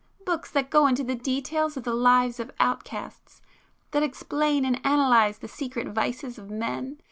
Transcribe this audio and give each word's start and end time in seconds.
Books 0.25 0.49
that 0.49 0.71
go 0.71 0.87
into 0.87 1.03
the 1.03 1.13
details 1.13 1.77
of 1.77 1.83
the 1.83 1.93
lives 1.93 2.39
of 2.39 2.49
outcasts?—that 2.59 4.01
explain 4.01 4.65
and 4.65 4.77
analyse 4.83 5.37
the 5.37 5.47
secret 5.47 5.89
vices 5.89 6.39
of 6.39 6.49
men? 6.49 6.97